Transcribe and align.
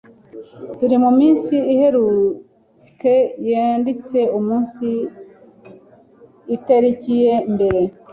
turi 0.77 0.95
mu 1.03 1.11
munsi 1.17 1.55
iheruke 1.73 3.15
yenditse 3.49 4.19
umunsi 4.37 4.87
iteriki 6.55 7.13
ye 7.23 7.35
mbere. 7.53 7.81